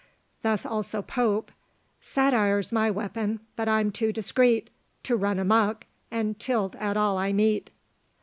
[0.41, 1.51] Thus also Pope
[1.99, 4.71] "Satire's my weapon, but =I'm= too discreet
[5.03, 7.69] To run a muck, and tilt at all I meet."